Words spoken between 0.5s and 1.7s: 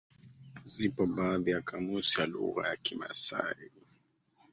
Zipo baadhi ya